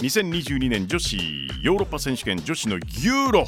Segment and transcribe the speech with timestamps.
[0.00, 1.18] 2022年女子
[1.60, 3.44] ヨーロッパ選手権女子のユーロ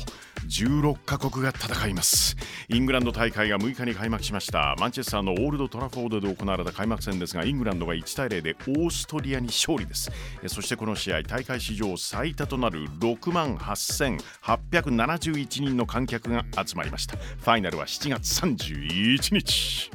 [0.48, 2.37] 16カ国が戦います。
[2.69, 4.77] イングランド大会が6日に開幕しました。
[4.79, 10.10] マンチェスターのオールド・トラフォードで行われた開幕戦ですがイングランドが1対0でオーストリアに勝利です。
[10.48, 17.16] そしてこの試合大会史上最多となる6万8871人の観客が集まりました。
[17.16, 19.91] ファイナルは7月31日。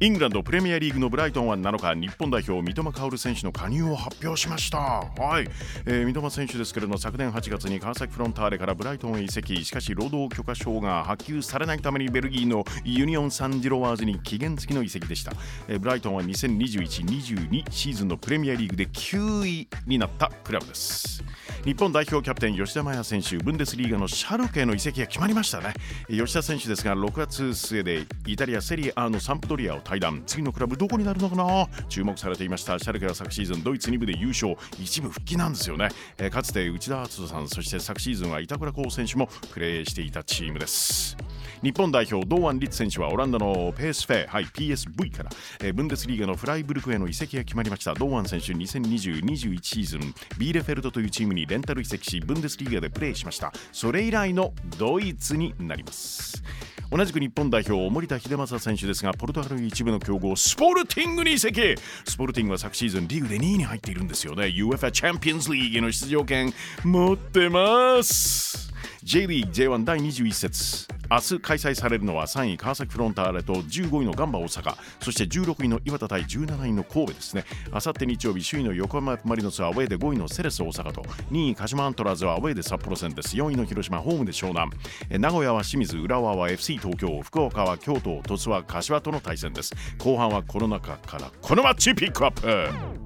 [0.00, 4.78] イングランドプレミアリーグのブライトンは7日日本代表三笘薫選手の加入を発表しました。
[4.78, 5.48] はい、
[5.86, 9.64] えー、三笘選手ですけれども昨年8月に川崎フロンターレからブライトンへ移籍。
[9.64, 15.32] しかし労働許可証が発給されないためにベルギーのユニオン・サンジロワーズに期限付きの移籍でした、
[15.66, 21.24] えー、ブライトンは2021-22シーズンのプレミアリーグで9位になったクラブです。
[21.64, 25.74] 日本代表キャプテン吉田麻也選手ブンデスリーガのシャルケへの移籍が決まりましたね。
[26.08, 30.22] 吉田選手ですが6月末でイタリアセリアのサンプドリアを対談。
[30.26, 31.66] 次のクラブどこになるのかな？
[31.88, 32.78] 注目されていました。
[32.78, 34.54] シャルケは昨シーズンドイツ2部で優勝。
[34.78, 41.16] 一部復帰なんですよね、えかつて内田篤人さんそして昨シーズンは板倉滉選手もプレーしていたチームです。
[41.62, 47.94] 日本代表堂安律選手はオランダのペースフェはい、PSV から、えー、ブンデスリーガのフライブルクへの移籍が決まりました。
[47.94, 56.42] 堂安選手2020-21シーズンビーレフェルトというチームにレンタル移籍しブンデスリーガでプレーしましたそれ以来のドイツになります
[56.90, 61.74] 同じく日本代表森田秀正選手ですがポルトガル一部の強豪スポルティングに移籍。
[62.06, 64.44] スポルティングは昨シーズンリーグで2位に入っているんですよね。
[64.44, 68.72] UEFA チャンピオンズリーグへの出場権持ってます。
[69.02, 70.97] J リーグ J1 第21節。
[71.10, 74.76] 明日開催されるのは3位川崎フロンターレと15位のガンバ大阪。
[75.00, 77.44] そして16位の岩田対17位の神戸ですね。
[77.72, 81.02] あさって日曜日首位の横浜マリノスはアウェーで5位のセレス大阪と。
[81.32, 83.36] 2位鹿島アントラーズはアウェーで札幌戦です。
[83.36, 84.70] 4位の広島ホームで湘南。
[85.10, 89.74] 名古屋は清水浦和は FC 東京福岡は京都鳥栖は柏との対戦です。
[89.98, 92.98] 後半はこの中からこのマッチピックアップ。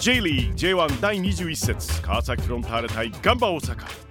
[0.00, 2.02] J リーグ J1 第21節。
[2.02, 4.05] 川崎フロンターレ対ガンバ大阪。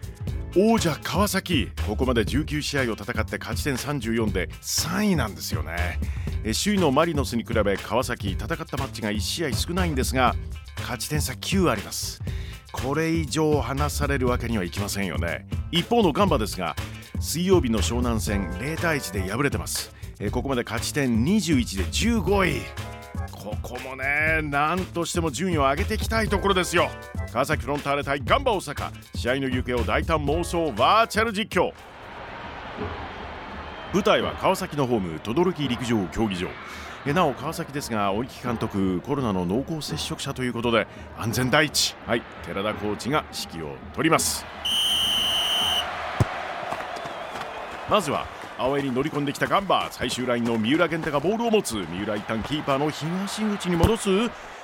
[0.57, 1.69] 王者川崎。
[1.85, 5.99] ここまで19試合を戦って勝ち点34で3位なんですよね。
[6.43, 10.33] 首位のマリノスに比べ川崎戦ったマッチが1試合少ないんですが
[10.77, 12.21] 勝ち点差9あります。
[12.71, 15.45] これ以上離されるわけにはいきませんよね。
[15.71, 16.77] 一方のガンバですが
[17.19, 19.94] 水曜日の湘南戦0対1で敗れてます。
[20.31, 22.84] ここまで勝ち点21で15位。
[23.45, 26.89] ここもね何としても順位を上げていきたいところですよ。
[27.31, 28.91] 川崎フロンターレ対ガンバ大阪。
[29.13, 31.72] 試合の行方を大胆妄想バーチャル実況。
[33.94, 37.13] 舞台は川崎のホーム等々力陸上競技場。
[37.13, 41.95] なお川崎ですが大木監督コロナの濃厚接触者ということで安全第一。
[42.07, 44.44] はい寺田コーチが指揮を取ります。
[47.88, 48.25] まずは
[48.57, 49.89] 青江に乗り込んできたガンバ。
[49.91, 51.73] 最終ラインの三浦健太がボールを持つ。
[51.73, 54.09] 三浦一旦キーパーの東口に戻す。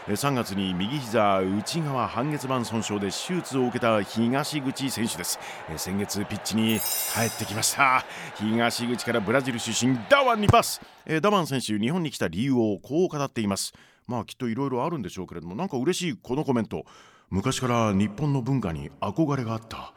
[0.08, 5.40] 3月に右膝内側半月板損傷で手術を受けた東口選手です。
[5.76, 8.06] 先月ピッチに帰ってきました。
[8.36, 10.82] 東口からブラジル出身ダワンにパス。
[11.22, 13.74] ダワン選手日本に来た理由をこう語っています。
[14.08, 16.86] まあきっといろいろあるんでしょうけれどもなんか嬉しいこのコメント。
[17.30, 19.94] 昔から日本の文化に憧れがあった。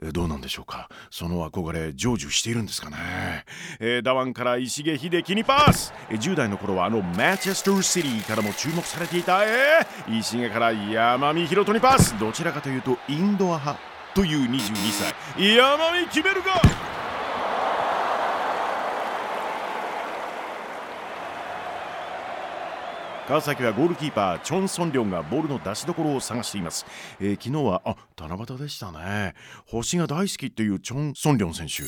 [0.00, 0.88] どうなんでしょうか？
[1.10, 2.96] その憧れ成就しているんですかね、
[3.80, 12.18] えー、ダワンから石毛秀樹にパス、えー、10代の頃はあのマンチェスターシティからも注目されていた、えー、石毛から山見宏斗にパス！
[12.18, 13.80] どちらかというとインドア派
[14.14, 14.74] という22
[15.36, 15.54] 歳。
[15.56, 16.97] 山見決めるか！
[23.28, 26.86] 川崎はゴールキーパーチョン・ソンリョンがボールの出しどころを探しています、
[27.20, 29.34] えー、昨日はあ七夕でしたね。
[29.66, 31.82] 星が大好きというチョン・ソンリョン選手、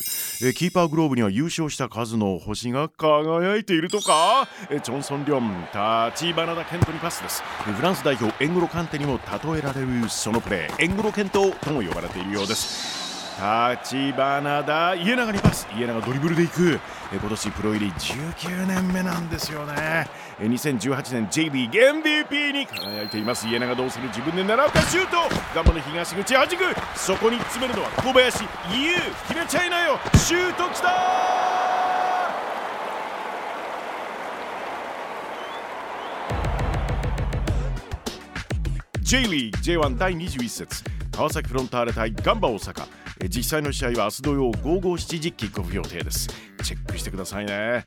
[0.45, 5.49] えー、キーパーグローブには優勝した数の星が輝いているとか、えー、チョン・ソンリョン
[6.11, 10.83] 立花田健人にパスです、フランス代表エングロカンテにも例えられるそのプレー。
[10.83, 13.01] エングロケントとも呼ばれているようです。
[13.41, 15.67] 立花だ家長にパス。
[15.75, 16.79] 家長ドリブルでいく。
[17.11, 20.07] 今年プロ入り19年目なんですよね。
[20.41, 23.47] 2018年 J リーグ MVP に輝いています。
[23.47, 24.07] 家長どうする？
[24.07, 25.17] 自分で狙うかシュート。
[25.53, 26.63] ガンバの東口はじく。
[26.95, 28.43] そこに詰めるのは小林。
[28.73, 28.95] 優
[29.27, 29.99] 決めちゃいなよ。
[30.15, 30.89] シュートきた
[39.01, 40.83] J リーグ J1 第21節。
[41.11, 42.87] 川崎フロンターレ対ガンバ大阪。
[43.29, 46.27] 実際の試合は明日土曜午後7時キックオフ予定です。
[46.63, 47.85] チェックしてくださいね。